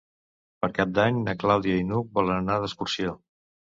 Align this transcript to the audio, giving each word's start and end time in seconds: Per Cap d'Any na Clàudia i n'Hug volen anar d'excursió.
Per 0.63 0.69
Cap 0.77 0.95
d'Any 0.95 1.21
na 1.29 1.37
Clàudia 1.45 1.77
i 1.81 1.85
n'Hug 1.91 2.09
volen 2.19 2.39
anar 2.41 2.59
d'excursió. 2.65 3.15